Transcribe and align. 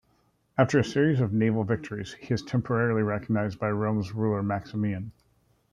After 0.57 0.79
a 0.79 0.83
series 0.83 1.19
of 1.21 1.31
naval 1.31 1.63
victories, 1.63 2.13
he 2.13 2.33
is 2.33 2.41
temporarily 2.41 3.03
recognized 3.03 3.59
by 3.59 3.69
Rome's 3.69 4.13
ruler 4.15 4.41
Maximian. 4.41 5.11